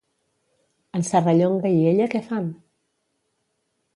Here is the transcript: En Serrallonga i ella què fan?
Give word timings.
En 0.99 1.05
Serrallonga 1.09 1.73
i 1.81 1.85
ella 1.91 2.09
què 2.15 2.21
fan? 2.31 2.47